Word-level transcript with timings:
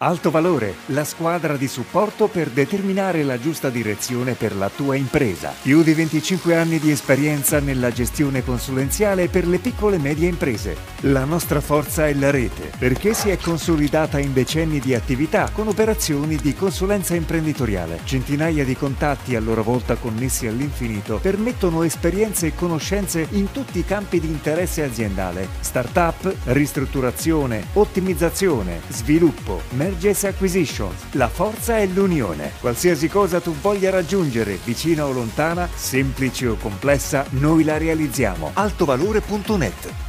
Alto 0.00 0.30
Valore, 0.30 0.74
la 0.88 1.04
squadra 1.04 1.56
di 1.56 1.66
supporto 1.66 2.26
per 2.26 2.50
determinare 2.50 3.22
la 3.22 3.40
giusta 3.40 3.70
direzione 3.70 4.34
per 4.34 4.54
la 4.54 4.68
tua 4.68 4.94
impresa. 4.94 5.54
Più 5.62 5.82
di 5.82 5.94
25 5.94 6.54
anni 6.54 6.78
di 6.78 6.90
esperienza 6.90 7.60
nella 7.60 7.90
gestione 7.90 8.44
consulenziale 8.44 9.28
per 9.28 9.48
le 9.48 9.56
piccole 9.56 9.96
e 9.96 10.00
medie 10.00 10.28
imprese. 10.28 10.76
La 11.04 11.24
nostra 11.24 11.62
forza 11.62 12.06
è 12.06 12.12
la 12.12 12.30
rete, 12.30 12.72
perché 12.76 13.14
si 13.14 13.30
è 13.30 13.38
consolidata 13.38 14.18
in 14.18 14.34
decenni 14.34 14.80
di 14.80 14.94
attività 14.94 15.48
con 15.50 15.66
operazioni 15.66 16.36
di 16.36 16.54
consulenza 16.54 17.14
imprenditoriale. 17.14 18.00
Centinaia 18.04 18.66
di 18.66 18.76
contatti 18.76 19.34
a 19.34 19.40
loro 19.40 19.62
volta 19.62 19.94
connessi 19.94 20.46
all'infinito 20.46 21.20
permettono 21.22 21.84
esperienze 21.84 22.48
e 22.48 22.54
conoscenze 22.54 23.28
in 23.30 23.50
tutti 23.50 23.78
i 23.78 23.84
campi 23.86 24.20
di 24.20 24.26
interesse 24.26 24.82
aziendale. 24.82 25.48
Startup, 25.60 26.34
ristrutturazione, 26.48 27.68
ottimizzazione, 27.72 28.82
sviluppo, 28.88 29.62
Mergers 29.86 30.24
Acquisitions. 30.24 31.12
La 31.12 31.28
forza 31.28 31.76
è 31.76 31.86
l'unione. 31.86 32.50
Qualsiasi 32.60 33.08
cosa 33.08 33.40
tu 33.40 33.54
voglia 33.54 33.90
raggiungere, 33.90 34.58
vicina 34.64 35.06
o 35.06 35.12
lontana, 35.12 35.68
semplice 35.72 36.48
o 36.48 36.56
complessa, 36.56 37.24
noi 37.30 37.62
la 37.62 37.78
realizziamo. 37.78 38.50
altovalore.net 38.52 40.05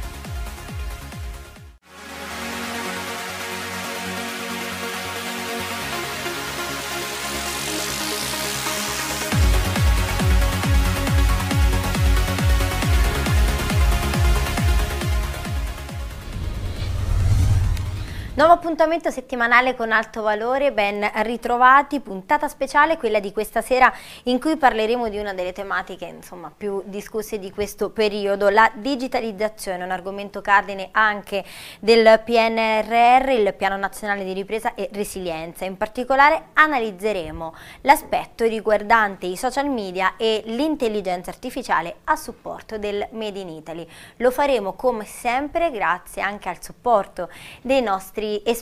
appuntamento 18.68 19.10
settimanale 19.10 19.74
con 19.74 19.92
Alto 19.92 20.20
Valore, 20.20 20.72
ben 20.72 21.10
ritrovati, 21.22 22.00
puntata 22.00 22.48
speciale, 22.48 22.98
quella 22.98 23.18
di 23.18 23.32
questa 23.32 23.62
sera 23.62 23.90
in 24.24 24.38
cui 24.38 24.58
parleremo 24.58 25.08
di 25.08 25.16
una 25.16 25.32
delle 25.32 25.54
tematiche 25.54 26.04
insomma, 26.04 26.52
più 26.54 26.82
discusse 26.84 27.38
di 27.38 27.50
questo 27.50 27.88
periodo, 27.88 28.50
la 28.50 28.70
digitalizzazione, 28.74 29.82
un 29.82 29.90
argomento 29.90 30.42
cardine 30.42 30.90
anche 30.92 31.46
del 31.80 32.20
PNRR, 32.22 33.30
il 33.30 33.54
Piano 33.56 33.78
Nazionale 33.78 34.22
di 34.22 34.34
Ripresa 34.34 34.74
e 34.74 34.90
Resilienza. 34.92 35.64
In 35.64 35.78
particolare 35.78 36.48
analizzeremo 36.52 37.54
l'aspetto 37.80 38.44
riguardante 38.44 39.24
i 39.24 39.38
social 39.38 39.70
media 39.70 40.18
e 40.18 40.42
l'intelligenza 40.44 41.30
artificiale 41.30 42.00
a 42.04 42.16
supporto 42.16 42.76
del 42.76 43.08
Made 43.12 43.38
in 43.38 43.48
Italy. 43.48 43.88
Lo 44.16 44.30
faremo 44.30 44.74
come 44.74 45.06
sempre 45.06 45.70
grazie 45.70 46.20
anche 46.20 46.50
al 46.50 46.62
supporto 46.62 47.30
dei 47.62 47.80
nostri 47.80 48.34
esperti 48.44 48.56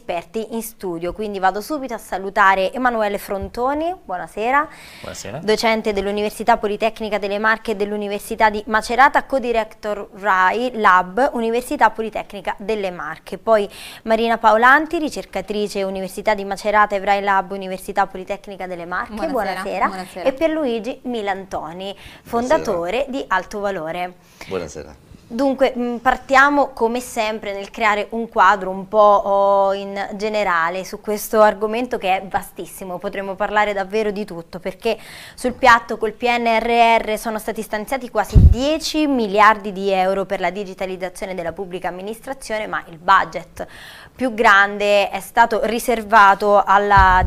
in 0.50 0.62
studio, 0.62 1.12
quindi 1.12 1.38
vado 1.38 1.60
subito 1.60 1.94
a 1.94 1.98
salutare 1.98 2.72
Emanuele 2.72 3.18
Frontoni, 3.18 3.94
buonasera, 4.04 4.68
buonasera. 5.00 5.38
docente 5.38 5.92
dell'Università 5.92 6.56
Politecnica 6.56 7.18
delle 7.18 7.38
Marche 7.38 7.72
e 7.72 7.76
dell'Università 7.76 8.50
di 8.50 8.62
Macerata, 8.66 9.24
co-director 9.24 10.08
RAI 10.14 10.72
Lab, 10.74 11.30
Università 11.32 11.90
Politecnica 11.90 12.54
delle 12.58 12.90
Marche, 12.90 13.38
poi 13.38 13.68
Marina 14.02 14.38
Paolanti, 14.38 14.98
ricercatrice 14.98 15.82
Università 15.82 16.34
di 16.34 16.44
Macerata 16.44 16.96
e 16.96 17.04
RAI 17.04 17.22
Lab, 17.22 17.52
Università 17.52 18.06
Politecnica 18.06 18.66
delle 18.66 18.84
Marche, 18.86 19.14
buonasera, 19.14 19.62
buonasera. 19.62 19.86
buonasera. 19.86 20.28
e 20.28 20.32
Pierluigi 20.32 21.00
Milantoni, 21.02 21.96
fondatore 22.22 23.04
buonasera. 23.06 23.10
di 23.10 23.24
Alto 23.28 23.60
Valore. 23.60 24.14
Buonasera. 24.46 25.15
Dunque 25.28 25.74
mm, 25.76 25.96
partiamo 25.96 26.68
come 26.68 27.00
sempre 27.00 27.52
nel 27.52 27.70
creare 27.70 28.06
un 28.10 28.28
quadro 28.28 28.70
un 28.70 28.86
po' 28.86 28.96
oh, 29.24 29.72
in 29.72 30.10
generale 30.12 30.84
su 30.84 31.00
questo 31.00 31.40
argomento 31.40 31.98
che 31.98 32.16
è 32.16 32.26
vastissimo, 32.28 32.98
potremmo 32.98 33.34
parlare 33.34 33.72
davvero 33.72 34.12
di 34.12 34.24
tutto 34.24 34.60
perché 34.60 34.96
sul 35.34 35.54
piatto 35.54 35.98
col 35.98 36.12
PNRR 36.12 37.16
sono 37.16 37.40
stati 37.40 37.60
stanziati 37.62 38.08
quasi 38.08 38.36
10 38.38 39.08
miliardi 39.08 39.72
di 39.72 39.90
euro 39.90 40.26
per 40.26 40.38
la 40.38 40.50
digitalizzazione 40.50 41.34
della 41.34 41.52
pubblica 41.52 41.88
amministrazione 41.88 42.68
ma 42.68 42.84
il 42.88 42.98
budget 42.98 43.66
più 44.14 44.32
grande 44.32 45.10
è 45.10 45.20
stato 45.20 45.60
riservato 45.64 46.62
alla, 46.64 47.26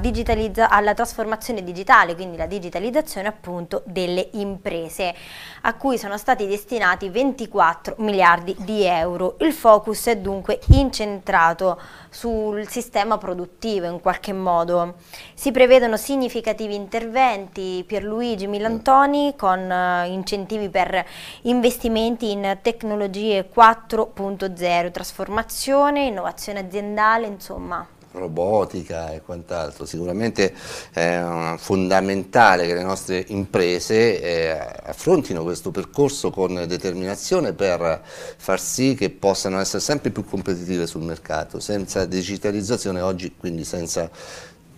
alla 0.69 0.93
trasformazione 0.93 1.63
digitale, 1.63 2.15
quindi 2.15 2.37
la 2.37 2.47
digitalizzazione 2.47 3.27
appunto 3.27 3.83
delle 3.85 4.29
imprese 4.31 5.13
a 5.61 5.73
cui 5.75 5.97
sono 5.97 6.17
stati 6.17 6.47
destinati 6.47 7.09
24 7.09 7.88
miliardi 7.97 8.55
di 8.59 8.83
euro. 8.83 9.35
Il 9.39 9.53
focus 9.53 10.07
è 10.07 10.17
dunque 10.17 10.59
incentrato 10.67 11.79
sul 12.09 12.67
sistema 12.67 13.17
produttivo 13.17 13.87
in 13.87 13.99
qualche 13.99 14.33
modo. 14.33 14.95
Si 15.33 15.51
prevedono 15.51 15.97
significativi 15.97 16.75
interventi 16.75 17.83
Pierluigi 17.85 18.47
Milantoni 18.47 19.35
con 19.37 19.59
uh, 19.59 20.05
incentivi 20.09 20.69
per 20.69 21.05
investimenti 21.43 22.31
in 22.31 22.59
tecnologie 22.61 23.49
4.0, 23.53 24.91
trasformazione, 24.91 26.05
innovazione 26.05 26.59
aziendale, 26.59 27.27
insomma 27.27 27.87
robotica 28.11 29.11
e 29.11 29.21
quant'altro. 29.21 29.85
Sicuramente 29.85 30.53
è 30.91 31.23
fondamentale 31.57 32.65
che 32.65 32.73
le 32.73 32.83
nostre 32.83 33.23
imprese 33.27 34.21
eh, 34.21 34.49
affrontino 34.83 35.43
questo 35.43 35.71
percorso 35.71 36.31
con 36.31 36.65
determinazione 36.67 37.53
per 37.53 38.01
far 38.37 38.59
sì 38.59 38.95
che 38.95 39.09
possano 39.09 39.59
essere 39.59 39.81
sempre 39.81 40.09
più 40.09 40.23
competitive 40.25 40.87
sul 40.87 41.03
mercato. 41.03 41.59
Senza 41.59 42.05
digitalizzazione 42.05 43.01
oggi, 43.01 43.35
quindi 43.37 43.63
senza 43.63 44.09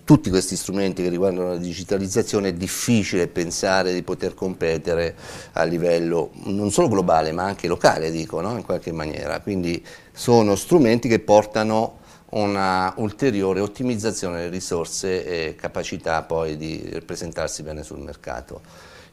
tutti 0.03 0.29
questi 0.29 0.57
strumenti 0.57 1.03
che 1.03 1.09
riguardano 1.09 1.49
la 1.49 1.57
digitalizzazione 1.57 2.49
è 2.49 2.53
difficile 2.53 3.27
pensare 3.27 3.93
di 3.93 4.03
poter 4.03 4.33
competere 4.33 5.15
a 5.53 5.63
livello 5.63 6.31
non 6.45 6.69
solo 6.71 6.89
globale 6.89 7.31
ma 7.31 7.43
anche 7.43 7.67
locale, 7.67 8.11
dico, 8.11 8.41
no? 8.41 8.57
in 8.57 8.63
qualche 8.63 8.91
maniera. 8.91 9.39
Quindi 9.39 9.81
sono 10.11 10.55
strumenti 10.55 11.07
che 11.07 11.19
portano 11.19 11.99
una 12.31 12.93
ulteriore 12.97 13.59
ottimizzazione 13.59 14.37
delle 14.37 14.49
risorse 14.49 15.49
e 15.49 15.55
capacità 15.55 16.21
poi 16.21 16.57
di 16.57 16.89
rappresentarsi 16.91 17.63
bene 17.63 17.83
sul 17.83 17.99
mercato. 17.99 18.61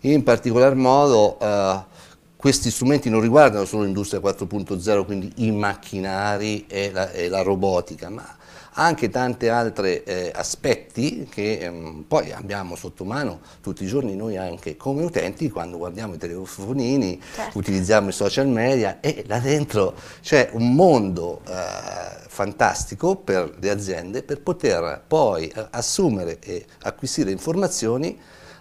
In 0.01 0.23
particolar 0.23 0.75
modo 0.75 1.39
eh, 1.41 1.83
questi 2.37 2.71
strumenti 2.71 3.11
non 3.11 3.21
riguardano 3.21 3.65
solo 3.65 3.83
l'industria 3.83 4.21
4.0, 4.21 5.05
quindi 5.05 5.33
i 5.37 5.51
macchinari 5.51 6.67
e 6.69 6.93
la, 6.93 7.11
e 7.11 7.29
la 7.29 7.43
robotica, 7.43 8.09
ma 8.09 8.37
anche 8.79 9.11
tanti 9.11 9.49
altri 9.49 10.03
eh, 10.05 10.31
aspetti 10.35 11.27
che 11.29 11.59
ehm, 11.59 12.05
poi 12.07 12.33
abbiamo 12.33 12.77
sotto 12.77 13.05
mano 13.05 13.41
tutti 13.61 13.83
i 13.83 13.87
giorni 13.89 14.15
noi 14.15 14.37
anche 14.37 14.77
come 14.77 15.03
utenti 15.03 15.51
quando 15.51 15.79
guardiamo 15.79 16.15
i 16.15 16.19
telefonini, 16.19 17.21
certo. 17.35 17.59
utilizziamo 17.59 18.09
i 18.09 18.13
social 18.13 18.47
media 18.47 19.01
e 19.01 19.25
là 19.27 19.41
dentro 19.41 19.95
c'è 20.23 20.51
un 20.53 20.75
mondo 20.75 21.41
eh, 21.49 21.53
fantastico 22.29 23.17
per 23.17 23.57
le 23.59 23.71
aziende 23.71 24.23
per 24.23 24.43
poter 24.43 25.03
poi 25.07 25.49
eh, 25.49 25.67
assumere 25.71 26.39
e 26.39 26.65
acquisire 26.83 27.33
informazioni 27.33 28.17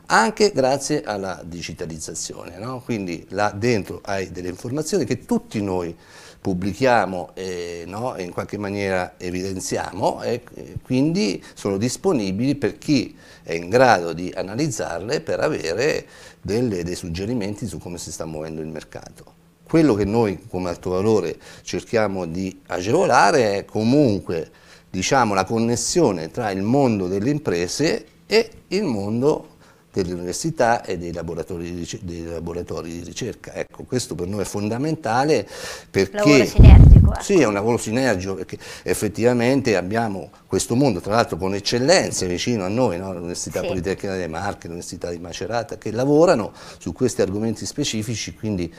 anche 0.08 0.52
grazie 0.52 1.04
alla 1.04 1.42
digitalizzazione. 1.44 2.58
No? 2.58 2.82
Quindi 2.84 3.26
là 3.30 3.52
dentro 3.54 4.02
hai 4.04 4.32
delle 4.32 4.50
informazioni 4.50 5.06
che 5.06 5.26
tutti 5.26 5.62
noi 5.62 5.96
pubblichiamo 6.40 7.32
e, 7.34 7.84
no, 7.88 8.16
in 8.18 8.32
qualche 8.32 8.58
maniera 8.58 9.16
evidenziamo 9.18 10.22
e 10.22 10.44
quindi 10.84 11.44
sono 11.54 11.78
disponibili 11.78 12.56
per 12.56 12.78
chi 12.78 13.16
è 13.44 13.54
in 13.54 13.70
grado 13.70 14.14
di 14.14 14.32
analizzarle 14.36 15.22
per 15.22 15.40
avere 15.40 16.06
delle, 16.42 16.84
dei 16.84 16.96
suggerimenti 16.96 17.66
su 17.66 17.78
come 17.80 17.98
si 17.98 18.12
sta 18.12 18.26
muovendo 18.26 18.62
il 18.62 18.68
mercato. 18.68 19.36
Quello 19.64 19.96
che 19.96 20.06
noi 20.06 20.48
come 20.48 20.70
alto 20.70 20.92
valore 20.92 21.38
cerchiamo 21.64 22.26
di 22.26 22.62
agevolare 22.68 23.58
è 23.58 23.66
comunque 23.66 24.50
diciamo, 24.90 25.34
la 25.34 25.44
connessione 25.44 26.32
tra 26.32 26.52
il 26.52 26.62
mondo 26.62 27.08
delle 27.08 27.30
imprese 27.30 28.06
e 28.26 28.50
il 28.70 28.84
mondo 28.84 29.57
delle 30.02 30.14
università 30.14 30.84
e 30.84 30.98
dei 30.98 31.14
laboratori, 31.14 31.74
di, 31.74 32.00
dei 32.02 32.26
laboratori 32.26 32.92
di 32.92 33.04
ricerca. 33.04 33.54
Ecco, 33.54 33.84
questo 33.84 34.16
per 34.16 34.28
noi 34.28 34.42
è 34.42 34.46
fondamentale 34.46 35.48
perché... 35.90 36.18
Lavoro 36.18 36.46
sinergico. 36.46 37.12
Ecco. 37.12 37.22
Sì, 37.22 37.40
è 37.40 37.46
un 37.46 37.54
lavoro 37.54 37.78
sinergico 37.78 38.36
perché 38.36 38.58
effettivamente 38.84 39.76
abbiamo 39.76 40.30
questo 40.46 40.76
mondo, 40.76 41.00
tra 41.00 41.16
l'altro 41.16 41.38
con 41.38 41.54
eccellenze 41.54 42.28
vicino 42.28 42.66
a 42.66 42.68
noi, 42.68 42.98
no? 42.98 43.14
l'Università 43.14 43.62
sì. 43.62 43.68
Politecnica 43.68 44.14
delle 44.14 44.28
Marche, 44.28 44.68
l'Università 44.68 45.10
di 45.10 45.20
Macerata, 45.20 45.78
che 45.78 45.92
lavorano 45.92 46.52
su 46.78 46.92
questi 46.94 47.22
argomenti 47.22 47.66
specifici, 47.66 48.34
quindi 48.36 48.74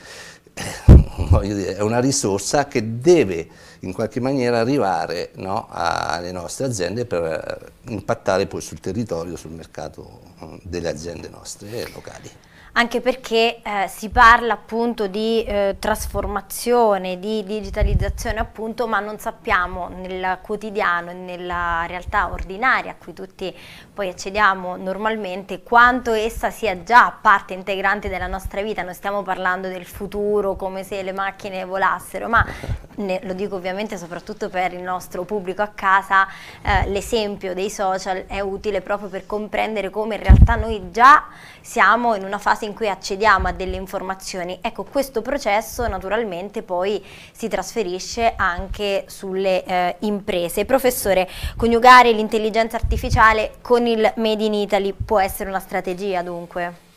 eh, 0.53 1.41
dire, 1.41 1.75
è 1.75 1.81
una 1.81 1.99
risorsa 1.99 2.67
che 2.67 2.99
deve 2.99 3.47
in 3.81 3.93
qualche 3.93 4.19
maniera 4.19 4.59
arrivare 4.59 5.31
no, 5.35 5.67
alle 5.69 6.31
nostre 6.31 6.65
aziende 6.65 7.05
per 7.05 7.23
eh, 7.23 7.91
impattare 7.91 8.45
poi 8.45 8.61
sul 8.61 8.79
territorio, 8.79 9.35
sul 9.35 9.51
mercato 9.51 10.21
eh, 10.41 10.59
delle 10.63 10.89
aziende 10.89 11.29
nostre 11.29 11.89
locali. 11.93 12.29
Anche 12.73 13.01
perché 13.01 13.61
eh, 13.61 13.87
si 13.87 14.09
parla 14.09 14.53
appunto 14.53 15.07
di 15.07 15.43
eh, 15.43 15.77
trasformazione, 15.79 17.19
di 17.19 17.43
digitalizzazione 17.43 18.39
appunto, 18.39 18.87
ma 18.87 18.99
non 18.99 19.17
sappiamo 19.17 19.89
nel 19.89 20.39
quotidiano, 20.41 21.11
nella 21.11 21.85
realtà 21.87 22.31
ordinaria 22.31 22.91
a 22.91 22.95
cui 22.95 23.13
tutti 23.13 23.55
poi 23.93 24.09
accediamo 24.09 24.77
normalmente, 24.77 25.63
quanto 25.63 26.11
essa 26.13 26.51
sia 26.51 26.83
già 26.83 27.15
parte 27.19 27.53
integrante 27.53 28.07
della 28.07 28.27
nostra 28.27 28.61
vita, 28.61 28.81
non 28.83 28.93
stiamo 28.93 29.23
parlando 29.23 29.67
del 29.67 29.85
futuro 29.85 30.55
come 30.55 30.83
se 30.83 31.01
le 31.01 31.11
macchine 31.11 31.65
volassero, 31.65 32.29
ma 32.29 32.45
ne, 32.95 33.19
lo 33.23 33.33
dico 33.33 33.55
ovviamente 33.55 33.97
soprattutto 33.97 34.49
per 34.49 34.73
il 34.73 34.81
nostro 34.81 35.23
pubblico 35.23 35.61
a 35.61 35.71
casa, 35.73 36.27
eh, 36.61 36.87
l'esempio 36.89 37.53
dei 37.53 37.69
social 37.69 38.25
è 38.27 38.39
utile 38.39 38.81
proprio 38.81 39.09
per 39.09 39.25
comprendere 39.25 39.89
come 39.89 40.15
in 40.15 40.23
realtà 40.23 40.55
noi 40.55 40.91
già 40.91 41.25
siamo 41.61 42.15
in 42.15 42.23
una 42.23 42.37
fase 42.37 42.58
in 42.65 42.73
cui 42.73 42.89
accediamo 42.89 43.47
a 43.47 43.51
delle 43.51 43.75
informazioni. 43.75 44.59
Ecco, 44.61 44.83
questo 44.83 45.21
processo 45.21 45.87
naturalmente 45.87 46.61
poi 46.61 47.03
si 47.31 47.47
trasferisce 47.47 48.33
anche 48.35 49.05
sulle 49.07 49.63
eh, 49.63 49.95
imprese. 49.99 50.65
Professore, 50.65 51.27
coniugare 51.55 52.11
l'intelligenza 52.11 52.75
artificiale 52.75 53.55
con 53.61 53.85
il 53.87 54.11
Made 54.17 54.43
in 54.43 54.53
Italy 54.53 54.93
può 54.93 55.19
essere 55.19 55.49
una 55.49 55.59
strategia 55.59 56.21
dunque? 56.21 56.87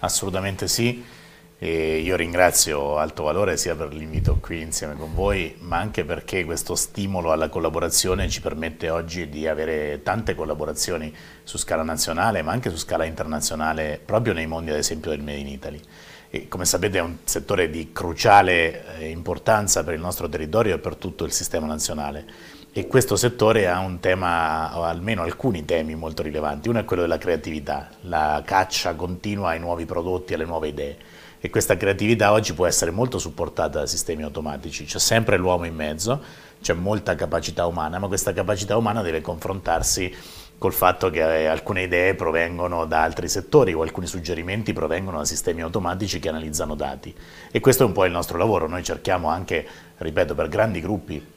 Assolutamente 0.00 0.68
sì. 0.68 1.15
E 1.58 2.00
io 2.00 2.16
ringrazio 2.16 2.98
Alto 2.98 3.22
Valore 3.22 3.56
sia 3.56 3.74
per 3.74 3.90
l'invito 3.94 4.36
qui 4.42 4.60
insieme 4.60 4.94
con 4.94 5.14
voi, 5.14 5.56
ma 5.60 5.78
anche 5.78 6.04
perché 6.04 6.44
questo 6.44 6.74
stimolo 6.74 7.32
alla 7.32 7.48
collaborazione 7.48 8.28
ci 8.28 8.42
permette 8.42 8.90
oggi 8.90 9.30
di 9.30 9.48
avere 9.48 10.02
tante 10.02 10.34
collaborazioni 10.34 11.10
su 11.44 11.56
scala 11.56 11.82
nazionale, 11.82 12.42
ma 12.42 12.52
anche 12.52 12.68
su 12.68 12.76
scala 12.76 13.06
internazionale, 13.06 13.98
proprio 14.04 14.34
nei 14.34 14.46
mondi 14.46 14.70
ad 14.70 14.76
esempio 14.76 15.08
del 15.12 15.22
Made 15.22 15.38
in 15.38 15.46
Italy. 15.48 15.80
E 16.28 16.46
come 16.46 16.66
sapete 16.66 16.98
è 16.98 17.00
un 17.00 17.16
settore 17.24 17.70
di 17.70 17.90
cruciale 17.90 18.98
eh, 18.98 19.08
importanza 19.08 19.82
per 19.82 19.94
il 19.94 20.00
nostro 20.00 20.28
territorio 20.28 20.74
e 20.74 20.78
per 20.78 20.96
tutto 20.96 21.24
il 21.24 21.32
sistema 21.32 21.66
nazionale. 21.66 22.26
E 22.70 22.86
questo 22.86 23.16
settore 23.16 23.66
ha 23.66 23.78
un 23.78 23.98
tema, 24.00 24.76
o 24.76 24.82
almeno 24.82 25.22
alcuni 25.22 25.64
temi 25.64 25.94
molto 25.94 26.22
rilevanti. 26.22 26.68
Uno 26.68 26.80
è 26.80 26.84
quello 26.84 27.00
della 27.00 27.16
creatività, 27.16 27.88
la 28.02 28.42
caccia 28.44 28.94
continua 28.94 29.50
ai 29.50 29.58
nuovi 29.58 29.86
prodotti, 29.86 30.34
alle 30.34 30.44
nuove 30.44 30.68
idee 30.68 31.15
e 31.40 31.50
questa 31.50 31.76
creatività 31.76 32.32
oggi 32.32 32.54
può 32.54 32.66
essere 32.66 32.90
molto 32.90 33.18
supportata 33.18 33.80
da 33.80 33.86
sistemi 33.86 34.22
automatici, 34.22 34.84
c'è 34.84 34.98
sempre 34.98 35.36
l'uomo 35.36 35.64
in 35.64 35.74
mezzo, 35.74 36.22
c'è 36.60 36.72
molta 36.72 37.14
capacità 37.14 37.66
umana, 37.66 37.98
ma 37.98 38.08
questa 38.08 38.32
capacità 38.32 38.76
umana 38.76 39.02
deve 39.02 39.20
confrontarsi 39.20 40.14
col 40.58 40.72
fatto 40.72 41.10
che 41.10 41.42
eh, 41.42 41.46
alcune 41.46 41.82
idee 41.82 42.14
provengono 42.14 42.86
da 42.86 43.02
altri 43.02 43.28
settori 43.28 43.74
o 43.74 43.82
alcuni 43.82 44.06
suggerimenti 44.06 44.72
provengono 44.72 45.18
da 45.18 45.24
sistemi 45.24 45.60
automatici 45.60 46.18
che 46.18 46.28
analizzano 46.28 46.74
dati. 46.74 47.14
E 47.50 47.60
questo 47.60 47.82
è 47.82 47.86
un 47.86 47.92
po' 47.92 48.04
il 48.04 48.12
nostro 48.12 48.38
lavoro, 48.38 48.66
noi 48.66 48.82
cerchiamo 48.82 49.28
anche, 49.28 49.66
ripeto, 49.98 50.34
per 50.34 50.48
grandi 50.48 50.80
gruppi 50.80 51.34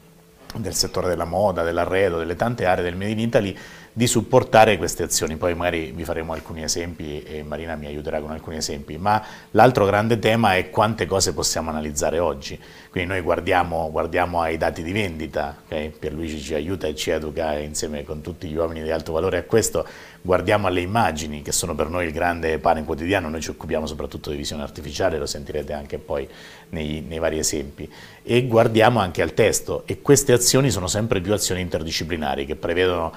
del 0.56 0.74
settore 0.74 1.08
della 1.08 1.24
moda, 1.24 1.62
dell'arredo, 1.62 2.18
delle 2.18 2.34
tante 2.34 2.64
aree 2.64 2.82
del 2.82 2.96
Made 2.96 3.10
in 3.10 3.20
Italy 3.20 3.56
di 3.92 4.06
supportare 4.06 4.76
queste 4.76 5.02
azioni, 5.02 5.36
poi 5.36 5.54
magari 5.54 5.90
vi 5.90 6.04
faremo 6.04 6.32
alcuni 6.32 6.62
esempi 6.62 7.22
e 7.22 7.42
Marina 7.42 7.74
mi 7.74 7.86
aiuterà 7.86 8.20
con 8.20 8.30
alcuni 8.30 8.56
esempi, 8.56 8.96
ma 8.98 9.22
l'altro 9.50 9.84
grande 9.84 10.18
tema 10.18 10.56
è 10.56 10.70
quante 10.70 11.06
cose 11.06 11.34
possiamo 11.34 11.70
analizzare 11.70 12.18
oggi, 12.18 12.58
quindi 12.90 13.10
noi 13.10 13.20
guardiamo, 13.20 13.90
guardiamo 13.90 14.40
ai 14.40 14.56
dati 14.56 14.82
di 14.82 14.92
vendita, 14.92 15.56
okay? 15.64 15.90
Pierluigi 15.90 16.40
ci 16.40 16.54
aiuta 16.54 16.86
e 16.86 16.94
ci 16.94 17.10
educa 17.10 17.58
insieme 17.58 18.04
con 18.04 18.20
tutti 18.20 18.48
gli 18.48 18.56
uomini 18.56 18.82
di 18.82 18.90
alto 18.90 19.12
valore 19.12 19.38
a 19.38 19.42
questo, 19.42 19.86
guardiamo 20.22 20.68
alle 20.68 20.80
immagini 20.80 21.42
che 21.42 21.50
sono 21.52 21.74
per 21.74 21.88
noi 21.88 22.06
il 22.06 22.12
grande 22.12 22.58
pane 22.58 22.84
quotidiano, 22.84 23.28
noi 23.28 23.40
ci 23.40 23.50
occupiamo 23.50 23.86
soprattutto 23.86 24.30
di 24.30 24.36
visione 24.36 24.62
artificiale, 24.62 25.18
lo 25.18 25.26
sentirete 25.26 25.72
anche 25.72 25.98
poi 25.98 26.28
nei, 26.70 27.00
nei 27.06 27.18
vari 27.18 27.38
esempi, 27.38 27.90
e 28.22 28.46
guardiamo 28.46 29.00
anche 29.00 29.22
al 29.22 29.34
testo. 29.34 29.82
E 29.86 30.00
queste 30.00 30.32
azioni 30.32 30.70
sono 30.70 30.86
sempre 30.86 31.20
più 31.20 31.32
azioni 31.32 31.60
interdisciplinari 31.60 32.46
che 32.46 32.54
prevedono 32.54 33.12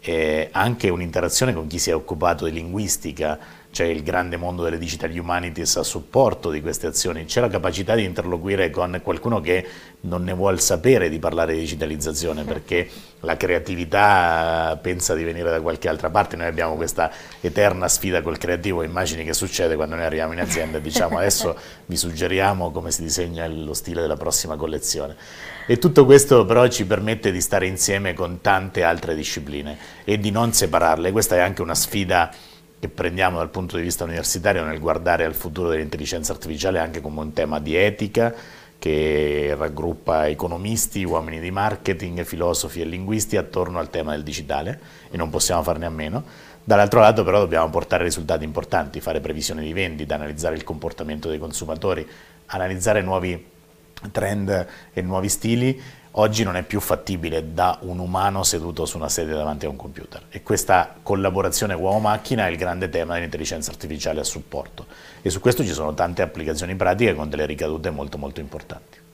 eh, 0.00 0.48
anche 0.52 0.88
un'interazione 0.88 1.52
con 1.52 1.66
chi 1.66 1.78
si 1.78 1.90
è 1.90 1.94
occupato 1.94 2.44
di 2.44 2.52
linguistica, 2.52 3.38
c'è 3.76 3.84
il 3.84 4.02
grande 4.02 4.38
mondo 4.38 4.62
delle 4.62 4.78
digital 4.78 5.10
humanities 5.10 5.76
a 5.76 5.82
supporto 5.82 6.50
di 6.50 6.62
queste 6.62 6.86
azioni, 6.86 7.26
c'è 7.26 7.42
la 7.42 7.48
capacità 7.48 7.94
di 7.94 8.04
interloquire 8.04 8.70
con 8.70 8.98
qualcuno 9.02 9.42
che 9.42 9.68
non 10.00 10.24
ne 10.24 10.32
vuole 10.32 10.56
sapere 10.58 11.10
di 11.10 11.18
parlare 11.18 11.52
di 11.52 11.60
digitalizzazione 11.60 12.44
perché 12.44 12.88
la 13.20 13.36
creatività 13.36 14.78
pensa 14.80 15.14
di 15.14 15.24
venire 15.24 15.50
da 15.50 15.60
qualche 15.60 15.90
altra 15.90 16.08
parte, 16.08 16.36
noi 16.36 16.46
abbiamo 16.46 16.76
questa 16.76 17.10
eterna 17.42 17.86
sfida 17.86 18.22
col 18.22 18.38
creativo, 18.38 18.82
immagini 18.82 19.24
che 19.24 19.34
succede 19.34 19.76
quando 19.76 19.96
noi 19.96 20.06
arriviamo 20.06 20.32
in 20.32 20.40
azienda 20.40 20.78
e 20.78 20.80
diciamo 20.80 21.18
adesso 21.18 21.54
vi 21.84 21.96
suggeriamo 21.98 22.70
come 22.70 22.90
si 22.90 23.02
disegna 23.02 23.46
lo 23.46 23.74
stile 23.74 24.00
della 24.00 24.16
prossima 24.16 24.56
collezione. 24.56 25.16
E 25.68 25.78
tutto 25.78 26.04
questo 26.04 26.44
però 26.44 26.68
ci 26.68 26.86
permette 26.86 27.32
di 27.32 27.40
stare 27.40 27.66
insieme 27.66 28.14
con 28.14 28.40
tante 28.40 28.84
altre 28.84 29.16
discipline 29.16 29.76
e 30.04 30.16
di 30.16 30.30
non 30.30 30.52
separarle, 30.52 31.10
questa 31.10 31.34
è 31.34 31.40
anche 31.40 31.60
una 31.60 31.74
sfida 31.74 32.32
che 32.78 32.88
prendiamo 32.88 33.38
dal 33.38 33.50
punto 33.50 33.76
di 33.76 33.82
vista 33.82 34.04
universitario 34.04 34.62
nel 34.62 34.78
guardare 34.78 35.24
al 35.24 35.34
futuro 35.34 35.68
dell'intelligenza 35.68 36.30
artificiale 36.30 36.78
anche 36.78 37.00
come 37.00 37.18
un 37.18 37.32
tema 37.32 37.58
di 37.58 37.74
etica 37.74 38.32
che 38.78 39.56
raggruppa 39.58 40.28
economisti, 40.28 41.02
uomini 41.02 41.40
di 41.40 41.50
marketing, 41.50 42.22
filosofi 42.22 42.80
e 42.80 42.84
linguisti 42.84 43.36
attorno 43.36 43.80
al 43.80 43.90
tema 43.90 44.12
del 44.12 44.22
digitale 44.22 44.78
e 45.10 45.16
non 45.16 45.30
possiamo 45.30 45.64
farne 45.64 45.86
a 45.86 45.90
meno. 45.90 46.22
Dall'altro 46.62 47.00
lato 47.00 47.24
però 47.24 47.40
dobbiamo 47.40 47.68
portare 47.70 48.04
risultati 48.04 48.44
importanti, 48.44 49.00
fare 49.00 49.18
previsioni 49.18 49.64
di 49.64 49.72
vendita, 49.72 50.14
analizzare 50.14 50.54
il 50.54 50.62
comportamento 50.62 51.28
dei 51.28 51.40
consumatori, 51.40 52.06
analizzare 52.46 53.02
nuovi 53.02 53.54
trend 54.12 54.66
e 54.92 55.02
nuovi 55.02 55.28
stili, 55.28 55.80
oggi 56.12 56.44
non 56.44 56.56
è 56.56 56.62
più 56.62 56.80
fattibile 56.80 57.52
da 57.52 57.78
un 57.82 57.98
umano 57.98 58.42
seduto 58.42 58.86
su 58.86 58.96
una 58.96 59.08
sedia 59.08 59.34
davanti 59.34 59.66
a 59.66 59.68
un 59.68 59.76
computer 59.76 60.22
e 60.30 60.42
questa 60.42 60.94
collaborazione 61.02 61.74
uomo-macchina 61.74 62.46
è 62.46 62.50
il 62.50 62.56
grande 62.56 62.88
tema 62.88 63.14
dell'intelligenza 63.14 63.70
artificiale 63.70 64.20
a 64.20 64.24
supporto 64.24 64.86
e 65.22 65.30
su 65.30 65.40
questo 65.40 65.64
ci 65.64 65.72
sono 65.72 65.94
tante 65.94 66.22
applicazioni 66.22 66.74
pratiche 66.74 67.14
con 67.14 67.28
delle 67.28 67.46
ricadute 67.46 67.90
molto 67.90 68.18
molto 68.18 68.40
importanti. 68.40 69.05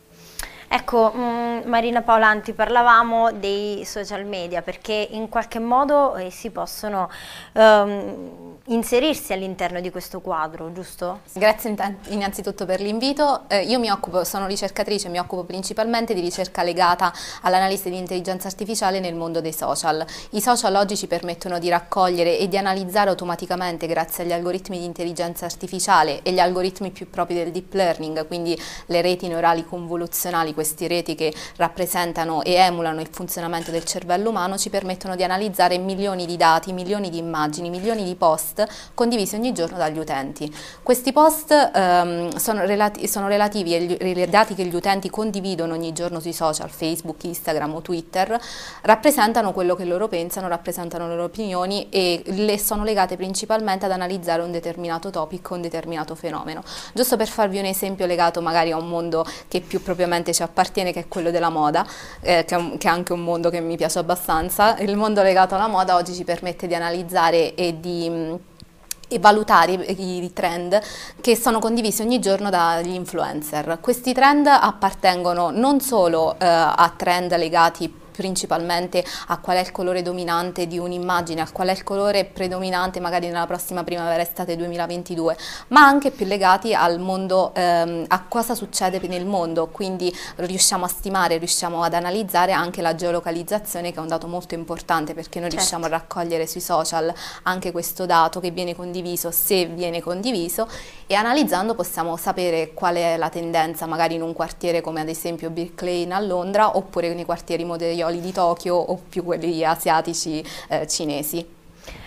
Ecco, 0.74 1.12
mh, 1.14 1.20
mm, 1.20 1.68
Marina 1.68 2.00
Paolanti, 2.00 2.54
parlavamo 2.54 3.30
dei 3.32 3.84
social 3.84 4.24
media 4.24 4.62
perché 4.62 5.06
in 5.10 5.28
qualche 5.28 5.58
modo 5.58 6.16
essi 6.16 6.48
possono 6.48 7.10
um, 7.52 8.56
inserirsi 8.66 9.34
all'interno 9.34 9.80
di 9.80 9.90
questo 9.90 10.20
quadro, 10.20 10.72
giusto? 10.72 11.20
Grazie 11.34 11.76
innanzitutto 12.08 12.64
per 12.64 12.80
l'invito. 12.80 13.42
Eh, 13.48 13.64
io 13.64 13.78
mi 13.78 13.90
occupo, 13.90 14.24
sono 14.24 14.46
ricercatrice, 14.46 15.10
mi 15.10 15.18
occupo 15.18 15.44
principalmente 15.44 16.14
di 16.14 16.20
ricerca 16.20 16.62
legata 16.62 17.12
all'analisi 17.42 17.90
di 17.90 17.98
intelligenza 17.98 18.48
artificiale 18.48 18.98
nel 18.98 19.14
mondo 19.14 19.42
dei 19.42 19.52
social. 19.52 20.04
I 20.30 20.40
social 20.40 20.74
oggi 20.76 20.96
ci 20.96 21.06
permettono 21.06 21.58
di 21.58 21.68
raccogliere 21.68 22.38
e 22.38 22.48
di 22.48 22.56
analizzare 22.56 23.10
automaticamente 23.10 23.86
grazie 23.86 24.24
agli 24.24 24.32
algoritmi 24.32 24.78
di 24.78 24.84
intelligenza 24.84 25.44
artificiale 25.44 26.22
e 26.22 26.32
gli 26.32 26.40
algoritmi 26.40 26.90
più 26.92 27.10
propri 27.10 27.34
del 27.34 27.50
deep 27.50 27.74
learning, 27.74 28.26
quindi 28.26 28.58
le 28.86 29.02
reti 29.02 29.28
neurali 29.28 29.66
convoluzionali, 29.66 30.54
queste 30.62 30.86
reti 30.86 31.14
che 31.14 31.32
rappresentano 31.56 32.42
e 32.42 32.54
emulano 32.54 33.00
il 33.00 33.08
funzionamento 33.10 33.70
del 33.70 33.84
cervello 33.84 34.30
umano, 34.30 34.56
ci 34.56 34.70
permettono 34.70 35.16
di 35.16 35.24
analizzare 35.24 35.76
milioni 35.78 36.24
di 36.24 36.36
dati, 36.36 36.72
milioni 36.72 37.10
di 37.10 37.18
immagini, 37.18 37.68
milioni 37.68 38.04
di 38.04 38.14
post 38.14 38.64
condivisi 38.94 39.34
ogni 39.34 39.52
giorno 39.52 39.76
dagli 39.76 39.98
utenti. 39.98 40.54
Questi 40.82 41.12
post 41.12 41.50
ehm, 41.52 42.36
sono, 42.36 42.64
relati 42.64 43.08
sono, 43.08 43.26
relativi 43.26 43.74
ai 43.74 44.26
dati 44.28 44.54
che 44.54 44.64
gli 44.64 44.74
utenti 44.74 45.10
condividono 45.10 45.74
ogni 45.74 45.92
giorno 45.92 46.20
sui 46.20 46.32
social, 46.32 46.70
Facebook, 46.70 47.24
Instagram 47.24 47.74
o 47.74 47.82
Twitter, 47.82 48.38
rappresentano 48.82 49.52
quello 49.52 49.74
che 49.74 49.84
loro 49.84 50.06
pensano, 50.06 50.46
rappresentano 50.48 51.08
le 51.08 51.14
loro 51.14 51.24
opinioni 51.24 51.88
e 51.90 52.22
le 52.24 52.58
sono 52.58 52.84
legate 52.84 53.16
principalmente 53.16 53.86
ad 53.86 53.90
analizzare 53.90 54.42
un 54.42 54.52
determinato 54.52 55.10
topic 55.10 55.50
un 55.50 55.60
determinato 55.60 56.14
fenomeno. 56.14 56.62
Giusto 56.94 57.16
per 57.16 57.28
farvi 57.28 57.58
un 57.58 57.64
esempio 57.64 58.06
legato 58.06 58.40
magari 58.40 58.70
a 58.70 58.76
un 58.76 58.88
mondo 58.88 59.26
che 59.48 59.60
più 59.60 59.82
propriamente 59.82 60.32
ci 60.32 60.42
appartiene, 60.42 60.51
che 60.92 61.00
è 61.00 61.08
quello 61.08 61.30
della 61.30 61.50
moda, 61.50 61.86
eh, 62.20 62.44
che, 62.44 62.54
è 62.54 62.58
un, 62.58 62.78
che 62.78 62.88
è 62.88 62.90
anche 62.90 63.12
un 63.12 63.20
mondo 63.20 63.50
che 63.50 63.60
mi 63.60 63.76
piace 63.76 63.98
abbastanza, 63.98 64.78
il 64.78 64.96
mondo 64.96 65.22
legato 65.22 65.54
alla 65.54 65.68
moda 65.68 65.96
oggi 65.96 66.14
ci 66.14 66.24
permette 66.24 66.66
di 66.66 66.74
analizzare 66.74 67.54
e 67.54 67.80
di 67.80 68.50
e 69.12 69.18
valutare 69.18 69.72
i, 69.72 70.24
i, 70.24 70.32
trend 70.32 70.80
che 71.20 71.36
sono 71.36 71.58
condivisi 71.58 72.00
ogni 72.00 72.18
giorno 72.18 72.48
dagli 72.48 72.94
influencer. 72.94 73.78
Questi 73.80 74.14
trend 74.14 74.46
appartengono 74.46 75.50
non 75.50 75.80
solo 75.80 76.34
eh, 76.38 76.46
a 76.46 76.92
trend 76.96 77.36
legati 77.36 78.00
principalmente 78.12 79.04
a 79.28 79.38
qual 79.38 79.56
è 79.56 79.60
il 79.60 79.72
colore 79.72 80.02
dominante 80.02 80.66
di 80.66 80.78
un'immagine, 80.78 81.40
a 81.40 81.48
qual 81.50 81.68
è 81.68 81.72
il 81.72 81.82
colore 81.82 82.24
predominante 82.24 83.00
magari 83.00 83.26
nella 83.26 83.46
prossima 83.46 83.82
primavera 83.82 84.22
estate 84.22 84.56
2022, 84.56 85.36
ma 85.68 85.80
anche 85.80 86.10
più 86.10 86.26
legati 86.26 86.74
al 86.74 87.00
mondo, 87.00 87.52
ehm, 87.54 88.04
a 88.08 88.24
cosa 88.28 88.54
succede 88.54 89.00
nel 89.08 89.26
mondo, 89.26 89.68
quindi 89.68 90.14
riusciamo 90.36 90.84
a 90.84 90.88
stimare, 90.88 91.38
riusciamo 91.38 91.82
ad 91.82 91.94
analizzare 91.94 92.52
anche 92.52 92.82
la 92.82 92.94
geolocalizzazione 92.94 93.90
che 93.90 93.98
è 93.98 94.00
un 94.00 94.08
dato 94.08 94.26
molto 94.26 94.54
importante 94.54 95.14
perché 95.14 95.40
noi 95.40 95.50
certo. 95.50 95.56
riusciamo 95.56 95.86
a 95.86 95.88
raccogliere 95.88 96.46
sui 96.46 96.60
social 96.60 97.12
anche 97.44 97.72
questo 97.72 98.06
dato 98.06 98.40
che 98.40 98.50
viene 98.50 98.76
condiviso, 98.76 99.30
se 99.30 99.66
viene 99.66 100.00
condiviso 100.00 100.68
e 101.06 101.14
analizzando 101.14 101.74
possiamo 101.74 102.16
sapere 102.16 102.72
qual 102.74 102.96
è 102.96 103.16
la 103.16 103.28
tendenza 103.28 103.86
magari 103.86 104.14
in 104.14 104.22
un 104.22 104.32
quartiere 104.32 104.80
come 104.80 105.00
ad 105.00 105.08
esempio 105.08 105.50
Brick 105.50 105.80
Lane 105.82 106.14
a 106.14 106.20
Londra 106.20 106.76
oppure 106.76 107.14
nei 107.14 107.24
quartieri 107.24 107.64
moderioli 108.02 108.20
di 108.20 108.32
Tokyo 108.32 108.74
o 108.74 109.00
più 109.08 109.24
quelli 109.24 109.64
asiatici 109.64 110.44
eh, 110.68 110.86
cinesi. 110.86 111.60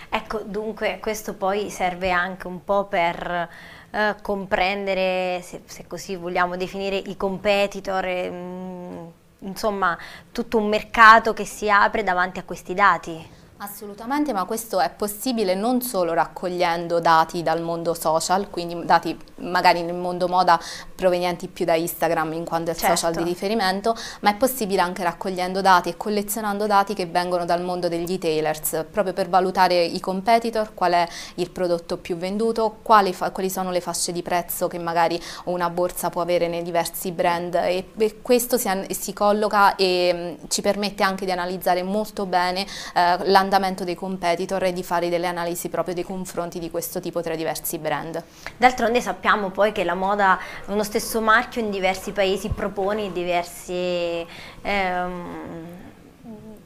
Ecco, 0.08 0.40
dunque 0.44 0.98
questo 1.00 1.34
poi 1.34 1.70
serve 1.70 2.10
anche 2.10 2.46
un 2.46 2.62
po' 2.64 2.84
per 2.84 3.48
eh, 3.90 4.14
comprendere, 4.22 5.40
se, 5.42 5.62
se, 5.64 5.86
così 5.86 6.16
vogliamo 6.16 6.56
definire, 6.56 6.96
i 6.96 7.16
competitor, 7.16 8.04
e, 8.04 8.30
mh, 8.30 8.34
mm, 8.34 9.06
insomma 9.40 9.98
tutto 10.32 10.58
un 10.58 10.68
mercato 10.68 11.32
che 11.32 11.44
si 11.44 11.68
apre 11.70 12.02
davanti 12.02 12.38
a 12.38 12.44
questi 12.44 12.74
dati. 12.74 13.44
Assolutamente, 13.58 14.34
ma 14.34 14.44
questo 14.44 14.80
è 14.80 14.90
possibile 14.90 15.54
non 15.54 15.80
solo 15.80 16.12
raccogliendo 16.12 17.00
dati 17.00 17.42
dal 17.42 17.62
mondo 17.62 17.94
social, 17.94 18.50
quindi 18.50 18.84
dati 18.84 19.16
magari 19.36 19.80
nel 19.80 19.94
mondo 19.94 20.28
moda 20.28 20.60
provenienti 20.94 21.48
più 21.48 21.64
da 21.64 21.74
Instagram 21.74 22.34
in 22.34 22.44
quanto 22.44 22.70
è 22.70 22.74
il 22.74 22.78
certo. 22.78 22.96
social 22.96 23.14
di 23.14 23.22
riferimento, 23.22 23.96
ma 24.20 24.30
è 24.30 24.34
possibile 24.34 24.82
anche 24.82 25.02
raccogliendo 25.02 25.62
dati 25.62 25.88
e 25.88 25.96
collezionando 25.96 26.66
dati 26.66 26.92
che 26.92 27.06
vengono 27.06 27.46
dal 27.46 27.62
mondo 27.62 27.88
degli 27.88 28.06
retailers, 28.06 28.84
proprio 28.90 29.14
per 29.14 29.30
valutare 29.30 29.82
i 29.82 30.00
competitor, 30.00 30.74
qual 30.74 30.92
è 30.92 31.08
il 31.36 31.50
prodotto 31.50 31.96
più 31.96 32.18
venduto, 32.18 32.76
quali, 32.82 33.16
quali 33.32 33.48
sono 33.48 33.70
le 33.70 33.80
fasce 33.80 34.12
di 34.12 34.20
prezzo 34.20 34.68
che 34.68 34.78
magari 34.78 35.18
una 35.44 35.70
borsa 35.70 36.10
può 36.10 36.20
avere 36.20 36.46
nei 36.46 36.62
diversi 36.62 37.10
brand 37.10 37.54
e, 37.54 37.88
e 37.96 38.20
questo 38.20 38.58
si, 38.58 38.68
si, 38.90 39.14
colloca 39.14 39.76
e 39.76 40.36
mh, 40.42 40.48
ci 40.48 40.60
permette 40.60 41.02
anche 41.02 41.24
di 41.24 41.30
analizzare 41.30 41.82
molto 41.82 42.26
bene 42.26 42.66
eh, 42.94 43.16
la 43.30 43.44
l'andamento 43.46 43.84
dei 43.84 43.94
competitor 43.94 44.64
e 44.64 44.72
di 44.72 44.82
fare 44.82 45.08
delle 45.08 45.28
analisi 45.28 45.68
proprio 45.68 45.94
dei 45.94 46.02
confronti 46.02 46.58
di 46.58 46.70
questo 46.70 47.00
tipo 47.00 47.22
tra 47.22 47.36
diversi 47.36 47.78
brand. 47.78 48.22
D'altronde 48.56 49.00
sappiamo 49.00 49.50
poi 49.50 49.70
che 49.70 49.84
la 49.84 49.94
moda, 49.94 50.38
uno 50.66 50.82
stesso 50.82 51.20
marchio 51.20 51.60
in 51.60 51.70
diversi 51.70 52.10
paesi 52.10 52.48
propone 52.48 53.12
diversi... 53.12 54.26
Ehm, 54.62 55.94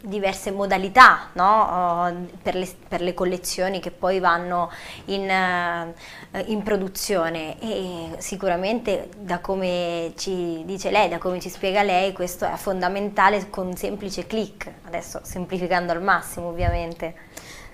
diverse 0.03 0.51
modalità 0.51 1.29
no? 1.35 2.29
per, 2.43 2.55
le, 2.55 2.69
per, 2.89 3.01
le, 3.01 3.15
collezioni 3.15 3.81
che 3.81 3.91
poi 3.91 4.19
vanno 4.19 4.71
in, 5.07 5.29
uh, 5.29 6.39
in, 6.47 6.63
produzione 6.63 7.61
e 7.61 8.11
sicuramente 8.19 9.09
da 9.17 9.41
come 9.41 10.13
ci 10.17 10.63
dice 10.65 10.91
lei, 10.91 11.09
da 11.09 11.19
come 11.19 11.41
ci 11.41 11.49
spiega 11.49 11.83
lei, 11.83 12.13
questo 12.13 12.47
è 12.47 12.57
fondamentale 12.57 13.51
con 13.51 13.77
semplice 13.77 14.27
click, 14.27 14.71
adesso 14.87 15.21
semplificando 15.23 15.93
al 15.93 16.03
massimo 16.03 16.49
ovviamente. 16.49 17.15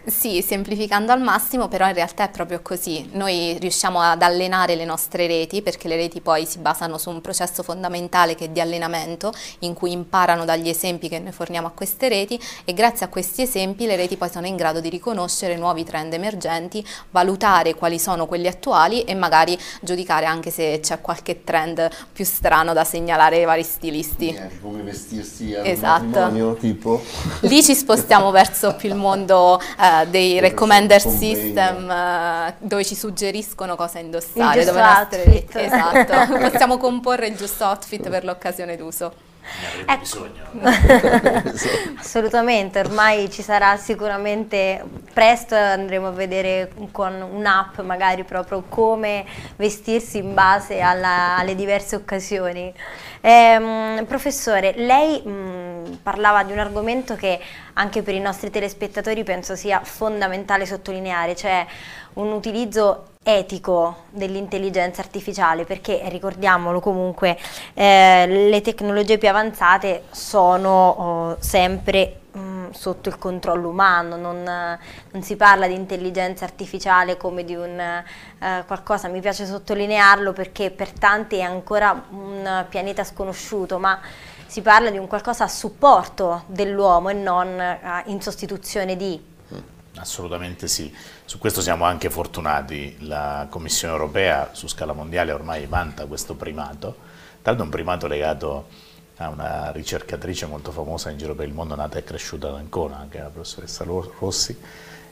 Sì, 0.07 0.41
semplificando 0.41 1.11
al 1.11 1.21
massimo, 1.21 1.67
però 1.67 1.89
in 1.89 1.95
realtà 1.95 2.23
è 2.23 2.31
proprio 2.31 2.61
così. 2.63 3.09
Noi 3.15 3.57
riusciamo 3.59 4.01
ad 4.01 4.23
allenare 4.23 4.77
le 4.77 4.85
nostre 4.85 5.27
reti, 5.27 5.63
perché 5.63 5.89
le 5.89 5.97
reti 5.97 6.21
poi 6.21 6.47
si 6.47 6.59
basano 6.59 6.97
su 6.97 7.11
un 7.11 7.21
processo 7.21 7.65
fondamentale 7.65 8.37
che 8.37 8.45
è 8.45 8.49
di 8.49 8.61
allenamento, 8.61 9.33
in 9.61 9.75
cui 9.75 9.91
imparano 9.91 10.45
dagli 10.45 10.69
esempi 10.69 11.09
che 11.09 11.19
noi 11.19 11.33
forniamo 11.33 11.67
a 11.67 11.73
queste 11.73 12.09
reti 12.09 12.41
e 12.65 12.73
grazie 12.73 13.05
a 13.05 13.09
questi 13.09 13.43
esempi 13.43 13.85
le 13.85 13.97
reti 13.97 14.17
poi 14.17 14.31
sono 14.31 14.47
in 14.47 14.55
grado 14.55 14.79
di 14.79 14.89
riconoscere 14.91 15.57
nuovi 15.57 15.83
trend 15.83 16.13
emergenti, 16.13 16.87
valutare 17.11 17.75
quali 17.75 17.99
sono 17.99 18.27
quelli 18.27 18.47
attuali 18.47 19.03
e 19.03 19.15
magari 19.15 19.59
giudicare 19.81 20.27
anche 20.27 20.51
se 20.51 20.79
c'è 20.81 21.01
qualche 21.01 21.43
trend 21.43 21.91
più 22.13 22.25
strano 22.25 22.73
da 22.73 22.85
segnalare 22.85 23.39
ai 23.39 23.45
vari 23.45 23.65
stilisti. 23.65 24.31
Niente, 24.31 24.61
come 24.61 24.83
vestirsi 24.83 25.53
al 25.53 25.67
esatto. 25.67 26.05
matrimonio, 26.05 26.55
tipo? 26.55 27.03
Lì 27.41 27.61
ci 27.61 27.75
spostiamo 27.75 28.31
verso 28.31 28.77
più 28.77 28.89
il 28.89 28.95
mondo... 28.95 29.61
Eh, 29.81 29.95
dei 30.05 30.41
recommender 30.41 31.01
system 31.01 31.89
uh, 31.89 32.53
dove 32.59 32.85
ci 32.85 32.95
suggeriscono 32.95 33.77
cosa 33.77 33.99
indossare. 33.99 34.61
Il 34.61 34.67
dove 34.67 34.81
outfit. 34.81 35.57
Esatto, 35.57 36.39
possiamo 36.51 36.77
comporre 36.77 37.29
il 37.29 37.37
giusto 37.37 37.65
outfit 37.65 38.09
per 38.09 38.25
l'occasione 38.25 38.77
d'uso. 38.77 39.13
Ecco. 39.87 39.99
bisogno. 40.01 40.45
Assolutamente, 41.99 42.81
ormai 42.81 43.31
ci 43.31 43.43
sarà 43.43 43.77
sicuramente, 43.77 44.83
presto 45.13 45.55
andremo 45.55 46.09
a 46.09 46.11
vedere 46.11 46.73
con 46.91 47.21
un'app 47.21 47.79
magari 47.81 48.25
proprio 48.25 48.65
come 48.69 49.25
vestirsi 49.57 50.19
in 50.19 50.35
base 50.35 50.81
alla, 50.81 51.37
alle 51.37 51.55
diverse 51.55 51.95
occasioni. 51.95 52.73
Eh, 53.21 54.05
professore, 54.07 54.75
lei 54.77 55.23
mh, 55.23 55.31
parlava 56.03 56.43
di 56.43 56.53
un 56.53 56.59
argomento 56.59 57.15
che 57.17 57.39
anche 57.75 58.03
per 58.03 58.15
i 58.15 58.21
nostri 58.21 58.51
telespettatori 58.51 59.25
penso 59.25 59.57
sia 59.57 59.81
fondamentale 59.83 60.67
sottolineare, 60.67 61.37
cioè 61.37 61.67
un 62.15 62.33
utilizzo 62.33 63.15
etico 63.23 64.05
dell'intelligenza 64.11 65.01
artificiale 65.01 65.65
perché 65.65 66.01
ricordiamolo 66.07 66.81
comunque 66.81 67.37
eh, 67.75 68.27
le 68.27 68.61
tecnologie 68.61 69.19
più 69.19 69.29
avanzate 69.29 70.05
sono 70.11 70.89
oh, 70.89 71.37
sempre 71.41 72.21
mm, 72.37 72.71
sotto 72.71 73.09
il 73.09 73.19
controllo 73.19 73.69
umano, 73.69 74.17
non, 74.17 74.43
non, 74.43 75.23
si 75.23 75.37
parla 75.37 75.67
di 75.67 75.75
intelligenza 75.75 76.45
artificiale 76.45 77.17
come 77.17 77.45
di 77.45 77.55
un 77.55 77.79
eh, 77.79 78.65
qualcosa, 78.67 79.09
mi 79.09 79.21
piace 79.21 79.47
sottolinearlo 79.47 80.33
perché 80.33 80.71
per 80.71 80.91
tanti 80.93 81.37
è 81.37 81.43
ancora 81.43 82.05
un 82.11 82.67
pianeta 82.69 83.05
sconosciuto, 83.05 83.79
ma 83.79 84.01
si 84.47 84.63
parla 84.63 84.91
di 84.91 84.99
un 84.99 85.07
qualcosa 85.07 85.45
a 85.45 85.49
supporto 85.49 86.45
dell'uomo 86.47 87.09
e 87.09 87.15
non 87.15 87.61
eh, 87.61 88.03
in 88.07 88.21
sostituzione 88.21 88.97
di. 88.97 89.35
Assolutamente 89.97 90.69
sì, 90.69 90.95
su 91.25 91.39
questo 91.39 91.63
siamo 91.63 91.85
anche 91.85 92.11
fortunati, 92.11 92.97
la 93.07 93.47
Commissione 93.49 93.95
europea 93.95 94.51
su 94.53 94.69
scala 94.69 94.93
mondiale 94.93 95.33
ormai 95.33 95.67
vanta 95.67 96.05
questo 96.05 96.35
primato, 96.35 96.97
l'altro 97.43 97.65
un 97.65 97.71
primato 97.71 98.07
legato 98.07 98.67
a 99.17 99.29
una 99.29 99.71
ricercatrice 99.73 100.47
molto 100.47 100.71
famosa 100.73 101.11
in 101.11 101.19
giro 101.19 101.35
per 101.35 101.47
il 101.47 101.55
mondo, 101.55 101.75
nata 101.75 101.99
e 101.99 102.05
cresciuta 102.05 102.49
ad 102.49 102.57
Ancona, 102.57 103.07
che 103.11 103.19
la 103.19 103.29
professoressa 103.29 103.85
Rossi, 103.85 104.57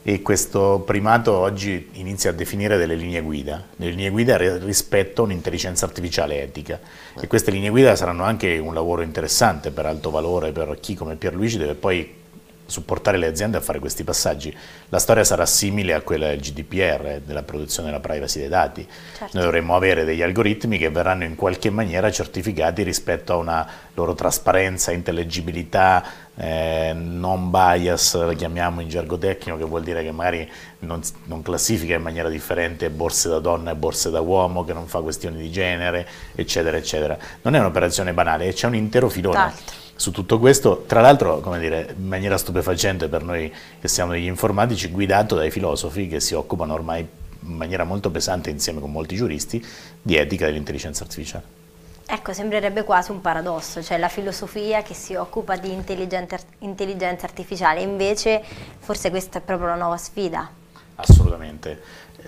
e 0.06 0.20
questo 0.20 0.82
primato 0.84 1.32
oggi 1.32 1.88
inizia 1.92 2.28
a 2.28 2.34
definire 2.34 2.76
delle 2.76 2.94
linee 2.94 3.22
guida, 3.22 3.64
delle 3.74 3.92
linee 3.92 4.10
guida 4.10 4.36
rispetto 4.58 5.22
a 5.22 5.24
un'intelligenza 5.24 5.86
artificiale 5.86 6.42
etica. 6.42 6.78
E 7.18 7.26
queste 7.26 7.50
linee 7.50 7.70
guida 7.70 7.96
saranno 7.96 8.24
anche 8.24 8.58
un 8.58 8.74
lavoro 8.74 9.00
interessante 9.00 9.70
per 9.70 9.86
alto 9.86 10.10
valore 10.10 10.52
per 10.52 10.76
chi 10.78 10.94
come 10.94 11.16
Pierluigi 11.16 11.56
deve 11.56 11.74
poi 11.74 12.22
supportare 12.66 13.18
le 13.18 13.26
aziende 13.26 13.56
a 13.56 13.60
fare 13.60 13.78
questi 13.78 14.04
passaggi. 14.04 14.54
La 14.88 14.98
storia 14.98 15.24
sarà 15.24 15.46
simile 15.46 15.94
a 15.94 16.00
quella 16.00 16.28
del 16.28 16.40
GDPR, 16.40 17.20
della 17.24 17.42
produzione 17.42 17.88
della 17.88 18.00
privacy 18.00 18.40
dei 18.40 18.48
dati. 18.48 18.86
Certo. 19.16 19.30
Noi 19.36 19.44
dovremmo 19.44 19.76
avere 19.76 20.04
degli 20.04 20.22
algoritmi 20.22 20.78
che 20.78 20.90
verranno 20.90 21.24
in 21.24 21.34
qualche 21.34 21.70
maniera 21.70 22.10
certificati 22.10 22.82
rispetto 22.82 23.32
a 23.32 23.36
una 23.36 23.68
loro 23.94 24.14
trasparenza, 24.14 24.92
intellegibilità, 24.92 26.04
eh, 26.36 26.92
non 26.94 27.50
bias, 27.50 28.14
la 28.16 28.32
chiamiamo 28.32 28.80
in 28.80 28.88
gergo 28.88 29.18
tecnico, 29.18 29.56
che 29.56 29.64
vuol 29.64 29.82
dire 29.82 30.02
che 30.02 30.10
magari 30.10 30.50
non, 30.80 31.00
non, 31.24 31.42
classifica 31.42 31.94
in 31.94 32.02
maniera 32.02 32.28
differente 32.28 32.90
borse 32.90 33.28
da 33.28 33.38
donna 33.38 33.70
e 33.70 33.74
borse 33.76 34.10
da 34.10 34.20
uomo, 34.20 34.64
che 34.64 34.72
non 34.72 34.86
fa 34.86 35.00
questioni 35.00 35.36
di 35.36 35.50
genere, 35.50 36.06
eccetera, 36.34 36.76
eccetera. 36.76 37.16
Non 37.42 37.54
è 37.54 37.58
un'operazione 37.60 38.12
banale, 38.12 38.52
c'è 38.52 38.66
un 38.66 38.74
intero 38.74 39.08
filone. 39.08 39.52
Certo 39.54 39.83
su 39.96 40.10
tutto 40.10 40.38
questo, 40.38 40.84
tra 40.86 41.00
l'altro 41.00 41.42
in 41.44 42.06
maniera 42.08 42.36
stupefacente 42.36 43.08
per 43.08 43.22
noi 43.22 43.52
che 43.80 43.88
siamo 43.88 44.12
degli 44.12 44.26
informatici, 44.26 44.90
guidato 44.90 45.36
dai 45.36 45.50
filosofi 45.50 46.08
che 46.08 46.20
si 46.20 46.34
occupano 46.34 46.74
ormai 46.74 47.06
in 47.46 47.56
maniera 47.56 47.84
molto 47.84 48.10
pesante 48.10 48.50
insieme 48.50 48.80
con 48.80 48.90
molti 48.90 49.16
giuristi 49.16 49.64
di 50.00 50.16
etica 50.16 50.46
dell'intelligenza 50.46 51.04
artificiale. 51.04 51.62
Ecco, 52.06 52.32
sembrerebbe 52.32 52.84
quasi 52.84 53.12
un 53.12 53.20
paradosso, 53.20 53.82
cioè 53.82 53.96
la 53.96 54.08
filosofia 54.08 54.82
che 54.82 54.94
si 54.94 55.14
occupa 55.14 55.56
di 55.56 55.72
intelligenza 55.72 57.26
artificiale, 57.26 57.80
invece 57.80 58.42
forse 58.78 59.10
questa 59.10 59.38
è 59.38 59.40
proprio 59.42 59.68
la 59.68 59.76
nuova 59.76 59.96
sfida. 59.96 60.50
Assolutamente. 60.96 61.80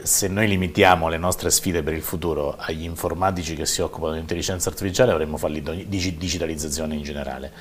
Se 0.02 0.28
noi 0.28 0.48
limitiamo 0.48 1.08
le 1.08 1.16
nostre 1.16 1.50
sfide 1.50 1.82
per 1.82 1.94
il 1.94 2.02
futuro 2.02 2.54
agli 2.58 2.82
informatici 2.82 3.54
che 3.54 3.64
si 3.64 3.80
occupano 3.80 4.14
di 4.14 4.20
intelligenza 4.20 4.68
artificiale 4.68 5.12
avremo 5.12 5.36
fallito 5.36 5.72
di 5.72 6.16
digitalizzazione 6.16 6.94
in 6.94 7.02
generale. 7.02 7.52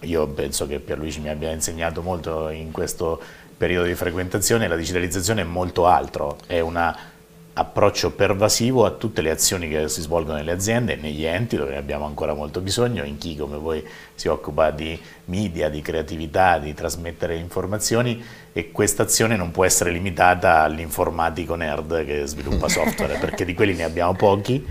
Io 0.00 0.26
penso 0.28 0.66
che 0.66 0.80
Pierluigi 0.80 1.20
mi 1.20 1.28
abbia 1.28 1.50
insegnato 1.50 2.02
molto 2.02 2.48
in 2.50 2.70
questo 2.70 3.20
periodo 3.56 3.86
di 3.86 3.94
frequentazione, 3.94 4.66
la 4.66 4.76
digitalizzazione 4.76 5.42
è 5.42 5.44
molto 5.44 5.86
altro, 5.86 6.38
è 6.46 6.60
una 6.60 7.12
approccio 7.56 8.10
pervasivo 8.10 8.84
a 8.84 8.90
tutte 8.90 9.22
le 9.22 9.30
azioni 9.30 9.68
che 9.68 9.88
si 9.88 10.00
svolgono 10.00 10.38
nelle 10.38 10.50
aziende, 10.50 10.96
negli 10.96 11.24
enti 11.24 11.56
dove 11.56 11.70
ne 11.70 11.76
abbiamo 11.76 12.04
ancora 12.04 12.34
molto 12.34 12.60
bisogno, 12.60 13.04
in 13.04 13.16
chi 13.16 13.36
come 13.36 13.56
voi 13.56 13.86
si 14.14 14.26
occupa 14.26 14.70
di 14.70 15.00
media, 15.26 15.68
di 15.68 15.80
creatività, 15.80 16.58
di 16.58 16.74
trasmettere 16.74 17.36
informazioni 17.36 18.22
e 18.56 18.70
questa 18.70 19.02
azione 19.02 19.34
non 19.34 19.50
può 19.50 19.64
essere 19.64 19.90
limitata 19.90 20.60
all'informatico 20.60 21.56
nerd 21.56 22.04
che 22.04 22.24
sviluppa 22.24 22.68
software 22.68 23.18
perché 23.18 23.44
di 23.44 23.52
quelli 23.52 23.74
ne 23.74 23.82
abbiamo 23.82 24.14
pochi 24.14 24.64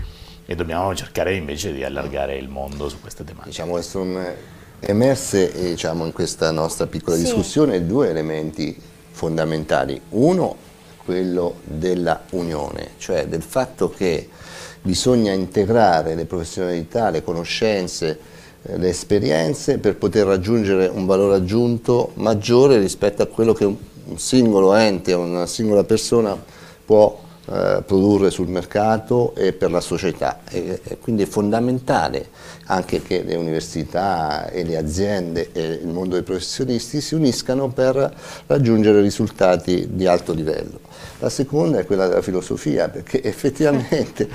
e 0.46 0.54
dobbiamo 0.54 0.94
cercare 0.94 1.34
invece 1.34 1.70
di 1.74 1.84
allargare 1.84 2.36
il 2.36 2.48
mondo 2.48 2.88
su 2.88 2.98
queste 2.98 3.24
tematiche. 3.24 3.50
Diciamo 3.50 3.74
che 3.74 3.82
sono 3.82 4.24
emerse 4.80 5.52
diciamo, 5.52 6.06
in 6.06 6.12
questa 6.12 6.50
nostra 6.50 6.86
piccola 6.86 7.16
sì. 7.16 7.24
discussione 7.24 7.84
due 7.84 8.08
elementi 8.08 8.74
fondamentali. 9.10 10.00
Uno 10.10 10.56
quello 11.04 11.56
della 11.64 12.22
unione, 12.30 12.92
cioè 12.96 13.26
del 13.26 13.42
fatto 13.42 13.90
che 13.90 14.30
bisogna 14.80 15.32
integrare 15.32 16.14
le 16.14 16.24
professionalità, 16.24 17.10
le 17.10 17.22
conoscenze, 17.22 18.08
eh, 18.08 18.33
le 18.66 18.88
esperienze 18.88 19.78
per 19.78 19.96
poter 19.96 20.26
raggiungere 20.26 20.86
un 20.86 21.06
valore 21.06 21.36
aggiunto 21.36 22.12
maggiore 22.14 22.78
rispetto 22.78 23.22
a 23.22 23.26
quello 23.26 23.52
che 23.52 23.64
un 23.64 23.76
singolo 24.16 24.74
ente, 24.74 25.12
una 25.12 25.46
singola 25.46 25.84
persona 25.84 26.36
può 26.84 27.22
eh, 27.46 27.82
produrre 27.84 28.30
sul 28.30 28.48
mercato 28.48 29.34
e 29.34 29.52
per 29.52 29.70
la 29.70 29.80
società. 29.80 30.40
E, 30.48 30.80
e 30.82 30.98
quindi 30.98 31.24
è 31.24 31.26
fondamentale 31.26 32.28
anche 32.66 33.02
che 33.02 33.22
le 33.22 33.36
università 33.36 34.48
e 34.48 34.64
le 34.64 34.78
aziende 34.78 35.50
e 35.52 35.80
il 35.82 35.88
mondo 35.88 36.14
dei 36.14 36.22
professionisti 36.22 37.02
si 37.02 37.14
uniscano 37.14 37.68
per 37.68 38.14
raggiungere 38.46 39.02
risultati 39.02 39.88
di 39.90 40.06
alto 40.06 40.32
livello. 40.32 40.80
La 41.18 41.28
seconda 41.28 41.78
è 41.78 41.84
quella 41.84 42.08
della 42.08 42.22
filosofia, 42.22 42.88
perché 42.88 43.20
effettivamente 43.24 44.28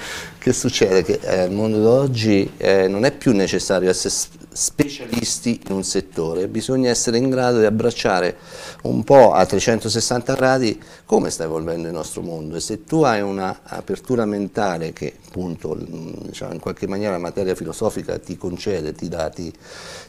che 0.49 0.53
succede? 0.53 1.03
Che 1.03 1.19
eh, 1.21 1.47
mondo 1.47 1.79
d'oggi 1.79 2.53
eh, 2.57 2.87
non 2.87 3.05
è 3.05 3.11
più 3.11 3.33
necessario 3.33 3.87
essere 3.87 4.11
specialisti 4.51 5.61
in 5.67 5.75
un 5.75 5.83
settore, 5.83 6.47
bisogna 6.47 6.89
essere 6.89 7.19
in 7.19 7.29
grado 7.29 7.59
di 7.59 7.65
abbracciare 7.65 8.35
un 8.83 9.03
po' 9.03 9.33
a 9.33 9.45
360 9.45 10.33
gradi 10.33 10.81
come 11.05 11.29
sta 11.29 11.43
evolvendo 11.43 11.87
il 11.87 11.93
nostro 11.93 12.23
mondo 12.23 12.55
e 12.55 12.59
se 12.61 12.83
tu 12.83 13.03
hai 13.03 13.21
un'apertura 13.21 14.25
mentale 14.25 14.91
che 14.91 15.13
appunto 15.27 15.77
diciamo, 15.77 16.53
in 16.53 16.59
qualche 16.59 16.87
maniera 16.87 17.11
la 17.11 17.19
materia 17.19 17.53
filosofica 17.53 18.17
ti 18.17 18.35
concede, 18.35 18.93
ti 18.93 19.07
dà, 19.07 19.29
ti, 19.29 19.53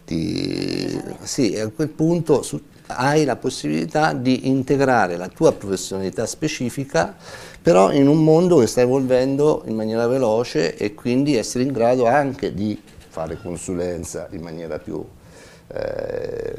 ti, 0.07 0.99
sì, 1.23 1.59
a 1.59 1.69
quel 1.69 1.91
punto 1.91 2.41
su, 2.41 2.59
hai 2.87 3.25
la 3.25 3.37
possibilità 3.37 4.15
di 4.15 4.49
integrare 4.49 5.17
la 5.17 5.29
tua 5.29 5.53
professionalità 5.53 6.25
specifica 6.25 7.15
però 7.63 7.93
in 7.93 8.09
un 8.09 8.25
mondo 8.25 8.59
che 8.59 8.67
sta 8.67 8.81
evolvendo 8.81 9.63
in 9.67 9.75
maniera 9.75 10.07
veloce 10.07 10.77
e 10.77 10.95
quindi 10.95 11.37
essere 11.37 11.65
in 11.65 11.73
grado 11.73 12.07
anche 12.07 12.55
di 12.55 12.81
fare 13.09 13.37
consulenza 13.41 14.29
in 14.31 14.41
maniera 14.41 14.79
più, 14.79 15.05
eh, 15.69 16.55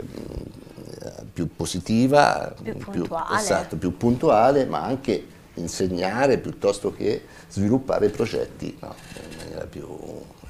più 1.34 1.50
positiva, 1.56 2.54
più 2.62 2.78
puntuale. 2.78 3.26
Più, 3.28 3.36
esatto, 3.36 3.78
più 3.78 3.98
puntuale, 3.98 4.66
ma 4.66 4.84
anche 4.84 5.26
insegnare 5.56 6.38
piuttosto 6.38 6.94
che 6.94 7.24
sviluppare 7.50 8.10
progetti 8.10 8.78
no, 8.80 8.94
in 9.32 9.38
maniera 9.38 9.66
più 9.66 9.88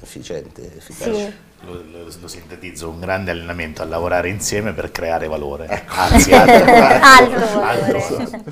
efficiente, 0.02 0.76
efficace. 0.76 1.14
Sì. 1.14 1.50
Lo, 1.64 1.74
lo, 1.74 2.08
lo, 2.20 2.28
sintetizzo, 2.28 2.88
un 2.88 2.98
grande 2.98 3.30
allenamento 3.30 3.82
a 3.82 3.84
lavorare 3.84 4.28
insieme 4.28 4.72
per 4.72 4.90
creare 4.90 5.28
valore, 5.28 5.68
ecco. 5.68 5.94
anzi 5.94 6.32
altro, 6.34 6.72
altro, 6.74 7.60
altro 7.60 7.98
valore. 7.98 8.44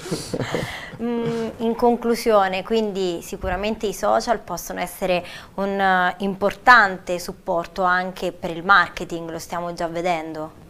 Mm, 1.00 1.49
in 1.59 1.75
conclusione, 1.76 2.62
quindi 2.62 3.21
sicuramente 3.23 3.87
i 3.87 3.95
social 3.95 4.38
possono 4.38 4.80
essere 4.80 5.25
un 5.54 5.78
uh, 5.78 6.23
importante 6.23 7.19
supporto 7.19 7.85
anche 7.85 8.33
per 8.33 8.50
il 8.50 8.62
marketing, 8.62 9.30
lo 9.30 9.38
stiamo 9.38 9.73
già 9.73 9.87
vedendo. 9.87 10.69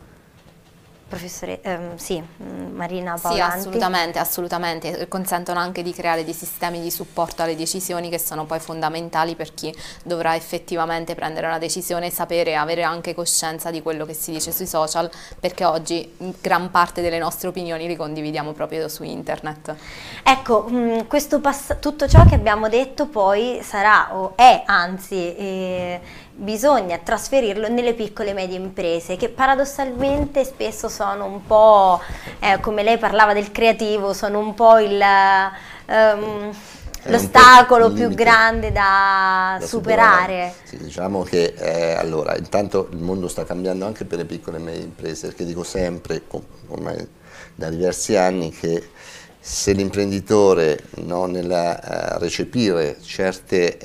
Professore, 1.10 1.60
ehm, 1.62 1.96
sì, 1.96 2.22
mm, 2.22 2.72
Marina 2.76 3.18
Paolanti. 3.20 3.52
Sì, 3.52 3.58
assolutamente, 3.58 4.18
assolutamente. 4.20 5.08
Consentono 5.08 5.58
anche 5.58 5.82
di 5.82 5.92
creare 5.92 6.24
dei 6.24 6.32
sistemi 6.32 6.80
di 6.80 6.88
supporto 6.92 7.42
alle 7.42 7.56
decisioni 7.56 8.08
che 8.08 8.18
sono 8.20 8.44
poi 8.44 8.60
fondamentali 8.60 9.34
per 9.34 9.52
chi 9.52 9.74
dovrà 10.04 10.36
effettivamente 10.36 11.16
prendere 11.16 11.48
una 11.48 11.58
decisione 11.58 12.06
e 12.06 12.10
sapere, 12.10 12.54
avere 12.54 12.84
anche 12.84 13.12
coscienza 13.12 13.72
di 13.72 13.82
quello 13.82 14.06
che 14.06 14.14
si 14.14 14.30
dice 14.30 14.52
sui 14.52 14.68
social, 14.68 15.10
perché 15.40 15.64
oggi 15.64 16.14
gran 16.40 16.70
parte 16.70 17.02
delle 17.02 17.18
nostre 17.18 17.48
opinioni 17.48 17.88
le 17.88 17.96
condividiamo 17.96 18.52
proprio 18.52 18.86
su 18.86 19.02
internet. 19.02 19.74
Ecco, 20.22 20.68
mm, 20.70 21.00
tutto 21.80 22.06
ciò 22.06 22.24
che 22.24 22.36
abbiamo 22.36 22.68
detto 22.68 23.06
poi 23.06 23.58
sarà, 23.64 24.14
o 24.14 24.36
è 24.36 24.62
anzi, 24.64 25.34
eh, 25.34 26.00
bisogna 26.40 26.98
trasferirlo 26.98 27.68
nelle 27.68 27.92
piccole 27.92 28.30
e 28.30 28.32
medie 28.32 28.56
imprese 28.56 29.16
che 29.16 29.28
paradossalmente 29.28 30.42
spesso 30.44 30.88
sono 30.88 31.26
un 31.26 31.44
po', 31.46 32.00
eh, 32.38 32.58
come 32.60 32.82
lei 32.82 32.96
parlava 32.96 33.34
del 33.34 33.52
creativo, 33.52 34.12
sono 34.12 34.38
un 34.38 34.54
po' 34.54 34.78
il... 34.78 35.02
Um, 35.86 36.54
l'ostacolo 37.04 37.90
più 37.92 38.10
grande 38.10 38.72
da, 38.72 39.56
da 39.58 39.66
superare. 39.66 40.52
superare. 40.52 40.54
Sì, 40.64 40.76
diciamo 40.76 41.22
che 41.22 41.54
eh, 41.56 41.94
allora, 41.94 42.36
intanto 42.36 42.88
il 42.92 42.98
mondo 42.98 43.26
sta 43.26 43.44
cambiando 43.44 43.86
anche 43.86 44.04
per 44.04 44.18
le 44.18 44.26
piccole 44.26 44.58
e 44.58 44.60
medie 44.60 44.82
imprese, 44.82 45.28
perché 45.28 45.44
dico 45.44 45.62
sempre, 45.62 46.22
ormai 46.68 47.08
da 47.54 47.70
diversi 47.70 48.16
anni, 48.16 48.50
che 48.50 48.90
se 49.42 49.72
l'imprenditore 49.72 50.84
no, 50.96 51.24
nel 51.24 51.48
recepire 52.18 52.98
certe 53.00 53.78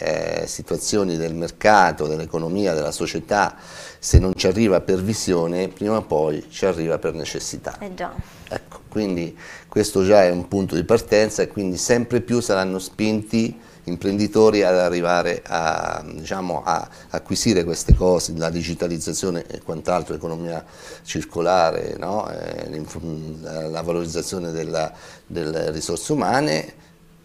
uh, 0.44 0.48
situazioni 0.48 1.16
del 1.16 1.34
mercato, 1.34 2.08
dell'economia, 2.08 2.74
della 2.74 2.92
società, 2.92 3.56
se 3.98 4.20
non 4.20 4.34
ci 4.36 4.48
arriva 4.48 4.82
per 4.82 5.02
visione, 5.02 5.70
prima 5.70 5.98
o 5.98 6.02
poi 6.02 6.46
ci 6.50 6.66
arriva 6.66 7.00
per 7.00 7.14
necessità. 7.14 7.78
Eh 7.80 7.94
già. 7.94 8.14
Ecco, 8.50 8.82
quindi 8.90 9.36
questo 9.70 10.04
già 10.04 10.24
è 10.24 10.30
un 10.30 10.48
punto 10.50 10.76
di 10.76 10.84
partenza 10.84 11.42
e 11.42 11.48
quindi 11.48 11.78
sempre 11.78 12.20
più 12.20 12.42
saranno 12.42 12.78
spinti 12.78 13.58
imprenditori 13.86 14.64
ad 14.64 14.78
arrivare 14.78 15.42
a, 15.46 16.04
diciamo, 16.06 16.64
a 16.64 16.88
acquisire 17.10 17.64
queste 17.64 17.96
cose, 17.96 18.34
la 18.36 18.50
digitalizzazione 18.50 19.46
e 19.48 19.62
quant'altro, 19.62 20.14
l'economia 20.14 20.64
circolare, 21.04 21.96
no? 21.98 22.30
eh, 22.30 23.70
la 23.70 23.82
valorizzazione 23.82 24.52
della, 24.52 24.92
delle 25.26 25.72
risorse 25.72 26.12
umane 26.12 26.74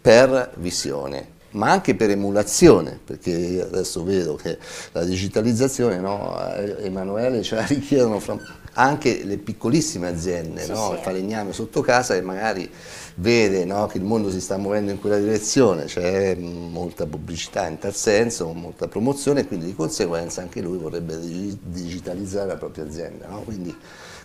per 0.01 0.53
visione 0.57 1.39
ma 1.51 1.69
anche 1.69 1.95
per 1.95 2.09
emulazione, 2.09 2.99
perché 3.03 3.61
adesso 3.61 4.03
vedo 4.03 4.35
che 4.35 4.57
la 4.93 5.03
digitalizzazione, 5.03 5.99
no, 5.99 6.39
Emanuele, 6.77 7.41
ce 7.41 7.55
la 7.55 7.65
richiedono 7.65 8.21
anche 8.73 9.23
le 9.25 9.37
piccolissime 9.37 10.07
aziende, 10.07 10.63
sì, 10.63 10.71
no? 10.71 10.87
sì. 10.87 10.93
il 10.93 10.99
falegname 10.99 11.51
sotto 11.51 11.81
casa 11.81 12.13
che 12.13 12.21
magari 12.21 12.69
vede 13.15 13.65
no, 13.65 13.87
che 13.87 13.97
il 13.97 14.03
mondo 14.03 14.31
si 14.31 14.41
sta 14.41 14.57
muovendo 14.57 14.91
in 14.91 14.99
quella 14.99 15.17
direzione, 15.17 15.85
c'è 15.85 16.35
molta 16.35 17.05
pubblicità 17.05 17.67
in 17.67 17.77
tal 17.77 17.93
senso, 17.93 18.51
molta 18.53 18.87
promozione 18.87 19.41
e 19.41 19.47
quindi 19.47 19.65
di 19.65 19.75
conseguenza 19.75 20.41
anche 20.41 20.61
lui 20.61 20.77
vorrebbe 20.77 21.19
digitalizzare 21.19 22.47
la 22.47 22.57
propria 22.57 22.85
azienda. 22.85 23.27
No? 23.27 23.41
Quindi 23.41 23.75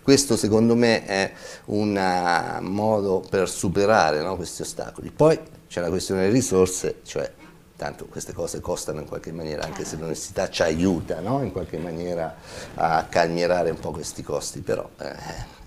questo 0.02 0.36
secondo 0.36 0.76
me 0.76 1.04
è 1.04 1.32
un 1.66 2.58
modo 2.60 3.24
per 3.28 3.48
superare 3.48 4.22
no, 4.22 4.36
questi 4.36 4.62
ostacoli. 4.62 5.10
Poi 5.10 5.38
c'è 5.68 5.80
la 5.80 5.88
questione 5.88 6.22
delle 6.22 6.32
risorse, 6.32 7.00
cioè 7.02 7.30
tanto 7.76 8.06
queste 8.06 8.32
cose 8.32 8.60
costano 8.60 9.00
in 9.00 9.06
qualche 9.06 9.32
maniera, 9.32 9.64
anche 9.64 9.84
se 9.84 9.96
l'università 9.96 10.48
ci 10.48 10.62
aiuta 10.62 11.20
no? 11.20 11.42
in 11.42 11.52
qualche 11.52 11.76
maniera 11.76 12.34
a 12.74 13.04
calmierare 13.04 13.70
un 13.70 13.78
po' 13.78 13.90
questi 13.90 14.22
costi, 14.22 14.60
però 14.60 14.88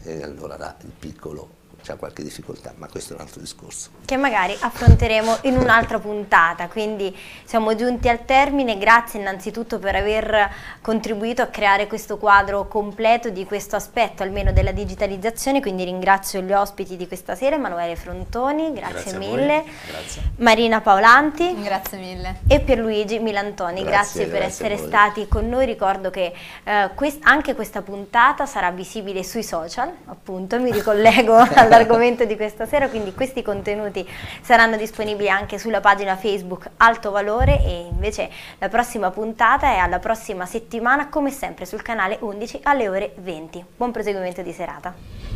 eh, 0.03 0.23
allora 0.23 0.57
là 0.57 0.75
il 0.81 0.91
piccolo 0.97 1.58
c'è 1.81 1.95
qualche 1.97 2.23
difficoltà, 2.23 2.73
ma 2.77 2.87
questo 2.87 3.13
è 3.13 3.15
un 3.15 3.21
altro 3.21 3.39
discorso. 3.39 3.89
Che 4.05 4.17
magari 4.17 4.55
affronteremo 4.59 5.39
in 5.43 5.57
un'altra 5.57 5.99
puntata, 5.99 6.67
quindi 6.67 7.15
siamo 7.43 7.75
giunti 7.75 8.09
al 8.09 8.25
termine, 8.25 8.77
grazie 8.77 9.19
innanzitutto 9.19 9.79
per 9.79 9.95
aver 9.95 10.49
contribuito 10.81 11.41
a 11.41 11.47
creare 11.47 11.87
questo 11.87 12.17
quadro 12.17 12.67
completo 12.67 13.29
di 13.29 13.45
questo 13.45 13.75
aspetto, 13.75 14.23
almeno 14.23 14.51
della 14.51 14.71
digitalizzazione, 14.71 15.61
quindi 15.61 15.83
ringrazio 15.83 16.41
gli 16.41 16.53
ospiti 16.53 16.97
di 16.97 17.07
questa 17.07 17.35
sera, 17.35 17.55
Emanuele 17.55 17.95
Frontoni, 17.95 18.73
grazie, 18.73 19.11
grazie 19.11 19.17
mille, 19.17 19.63
grazie. 19.87 20.21
Marina 20.37 20.81
Paolanti, 20.81 21.61
grazie 21.61 21.97
mille, 21.97 22.39
e 22.47 22.59
Pierluigi 22.59 23.19
Milantoni, 23.19 23.83
grazie, 23.83 24.25
grazie 24.25 24.25
per 24.27 24.41
essere 24.41 24.77
stati 24.77 25.27
con 25.27 25.47
noi, 25.47 25.65
ricordo 25.65 26.09
che 26.09 26.33
eh, 26.63 26.89
quest 26.95 27.19
anche 27.23 27.55
questa 27.55 27.81
puntata 27.81 28.45
sarà 28.45 28.71
visibile 28.71 29.23
sui 29.23 29.43
social, 29.43 29.91
appunto 30.05 30.59
mi 30.59 30.71
ricollego 30.71 31.35
al 31.37 31.68
all'argomento 31.69 32.25
di 32.25 32.35
questa 32.35 32.65
sera, 32.65 32.89
quindi 32.89 33.13
questi 33.13 33.43
contenuti 33.43 34.07
saranno 34.41 34.75
disponibili 34.75 35.29
anche 35.29 35.59
sulla 35.59 35.79
pagina 35.79 36.15
Facebook 36.15 36.71
Alto 36.77 37.11
Valore 37.11 37.63
e 37.63 37.87
invece 37.89 38.29
la 38.57 38.69
prossima 38.69 39.11
puntata 39.11 39.67
è 39.67 39.77
alla 39.77 39.99
prossima 39.99 40.45
settimana 40.45 41.09
come 41.09 41.29
sempre 41.29 41.65
sul 41.65 41.83
canale 41.83 42.17
11 42.19 42.61
alle 42.63 42.89
ore 42.89 43.13
20. 43.17 43.63
Buon 43.77 43.91
proseguimento 43.91 44.41
di 44.41 44.51
serata. 44.51 45.28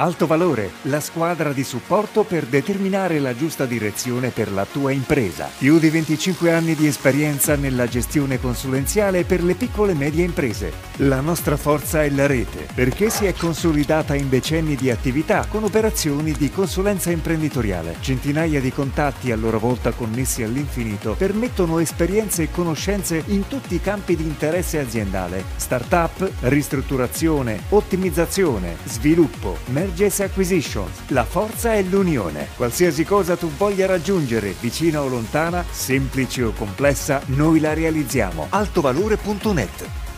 Alto 0.00 0.26
Valore, 0.26 0.70
la 0.84 0.98
squadra 0.98 1.52
di 1.52 1.62
supporto 1.62 2.22
per 2.22 2.46
determinare 2.46 3.18
la 3.18 3.36
giusta 3.36 3.66
direzione 3.66 4.30
per 4.30 4.50
la 4.50 4.64
tua 4.64 4.92
impresa. 4.92 5.50
Più 5.58 5.78
di 5.78 5.90
25 5.90 6.54
anni 6.54 6.74
di 6.74 6.86
esperienza 6.86 7.54
nella 7.54 7.86
gestione 7.86 8.40
consulenziale 8.40 9.24
per 9.24 9.44
le 9.44 9.52
piccole 9.52 9.92
e 9.92 9.96
medie 9.96 10.24
imprese. 10.24 10.72
La 11.00 11.20
nostra 11.20 11.58
forza 11.58 12.02
è 12.02 12.08
la 12.08 12.26
rete, 12.26 12.66
perché 12.74 13.10
si 13.10 13.26
è 13.26 13.34
consolidata 13.34 14.14
in 14.14 14.30
decenni 14.30 14.74
di 14.74 14.90
attività 14.90 15.44
con 15.46 15.64
operazioni 15.64 16.32
di 16.32 16.50
consulenza 16.50 17.10
imprenditoriale. 17.10 17.96
Centinaia 18.00 18.58
di 18.58 18.72
contatti 18.72 19.30
a 19.32 19.36
loro 19.36 19.58
volta 19.58 19.90
connessi 19.90 20.42
all'infinito 20.42 21.12
permettono 21.12 21.78
esperienze 21.78 22.44
e 22.44 22.50
conoscenze 22.50 23.22
in 23.26 23.46
tutti 23.48 23.74
i 23.74 23.82
campi 23.82 24.16
di 24.16 24.22
interesse 24.22 24.78
aziendale. 24.78 25.44
Startup, 25.56 26.26
ristrutturazione, 26.40 27.64
ottimizzazione, 27.68 28.76
sviluppo, 28.86 29.58
mergers 29.66 29.88
e 29.96 30.22
acquisitions. 30.24 31.08
La 31.08 31.24
forza 31.24 31.72
è 31.72 31.82
l'unione. 31.82 32.48
Qualsiasi 32.56 33.04
cosa 33.04 33.36
tu 33.36 33.50
voglia 33.50 33.86
raggiungere, 33.86 34.54
vicina 34.60 35.02
o 35.02 35.08
lontana, 35.08 35.64
semplice 35.70 36.42
o 36.42 36.52
complessa, 36.52 37.20
noi 37.26 37.60
la 37.60 37.74
realizziamo. 37.74 38.46
altovalore.net 38.50 40.09